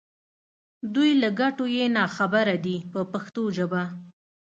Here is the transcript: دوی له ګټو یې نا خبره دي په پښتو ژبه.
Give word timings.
دوی 0.93 1.11
له 1.21 1.29
ګټو 1.39 1.65
یې 1.75 1.85
نا 1.95 2.05
خبره 2.15 2.55
دي 2.65 2.77
په 2.91 2.99
پښتو 3.11 3.43
ژبه. 3.57 3.83